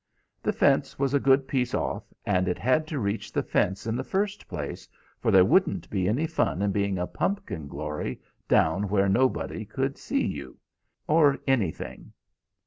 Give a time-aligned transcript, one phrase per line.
[0.41, 3.95] The fence was a good piece off, and it had to reach the fence in
[3.95, 4.89] the first place,
[5.19, 9.99] for there wouldn't be any fun in being a pumpkin glory down where nobody could
[9.99, 10.57] see you,
[11.05, 12.13] or anything.